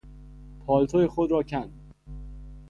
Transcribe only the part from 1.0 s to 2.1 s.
خود را کند.